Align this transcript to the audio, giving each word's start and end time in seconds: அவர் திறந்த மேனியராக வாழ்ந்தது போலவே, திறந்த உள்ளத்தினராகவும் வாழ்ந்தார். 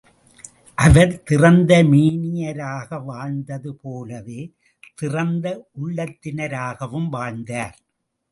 அவர் 0.77 1.11
திறந்த 1.23 1.71
மேனியராக 1.83 2.97
வாழ்ந்தது 3.03 3.71
போலவே, 3.75 4.41
திறந்த 4.95 5.45
உள்ளத்தினராகவும் 5.83 7.09
வாழ்ந்தார். 7.09 7.77